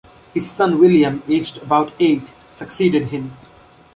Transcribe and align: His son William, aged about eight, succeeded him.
His 0.33 0.49
son 0.49 0.79
William, 0.79 1.21
aged 1.27 1.59
about 1.61 1.91
eight, 1.99 2.33
succeeded 2.55 3.09
him. 3.09 3.33